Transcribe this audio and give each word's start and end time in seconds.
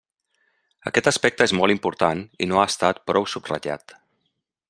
Aquest 0.91 1.09
aspecte 1.11 1.47
és 1.49 1.53
molt 1.59 1.75
important 1.75 2.25
i 2.45 2.49
no 2.53 2.59
ha 2.61 2.65
estat 2.73 3.05
prou 3.11 3.31
subratllat. 3.35 3.95